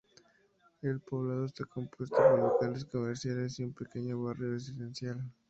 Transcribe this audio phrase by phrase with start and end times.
[0.81, 5.23] El poblado está compuesto por locales comerciales y un pequeño barrio residencial.